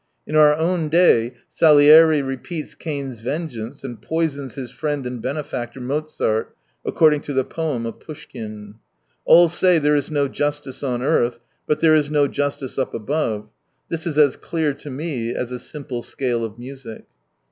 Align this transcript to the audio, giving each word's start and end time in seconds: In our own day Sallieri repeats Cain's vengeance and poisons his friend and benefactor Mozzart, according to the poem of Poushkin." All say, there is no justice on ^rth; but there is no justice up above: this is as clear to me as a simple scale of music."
In 0.25 0.35
our 0.35 0.57
own 0.57 0.89
day 0.89 1.35
Sallieri 1.47 2.23
repeats 2.25 2.73
Cain's 2.73 3.19
vengeance 3.19 3.83
and 3.83 4.01
poisons 4.01 4.55
his 4.55 4.71
friend 4.71 5.05
and 5.05 5.21
benefactor 5.21 5.79
Mozzart, 5.79 6.55
according 6.83 7.21
to 7.21 7.33
the 7.33 7.43
poem 7.43 7.85
of 7.85 7.99
Poushkin." 7.99 8.79
All 9.25 9.47
say, 9.47 9.77
there 9.77 9.95
is 9.95 10.09
no 10.09 10.27
justice 10.27 10.81
on 10.81 11.01
^rth; 11.01 11.37
but 11.67 11.81
there 11.81 11.95
is 11.95 12.09
no 12.09 12.27
justice 12.27 12.79
up 12.79 12.95
above: 12.95 13.47
this 13.89 14.07
is 14.07 14.17
as 14.17 14.35
clear 14.37 14.73
to 14.73 14.89
me 14.89 15.35
as 15.35 15.51
a 15.51 15.59
simple 15.59 16.01
scale 16.01 16.43
of 16.43 16.57
music." 16.57 17.05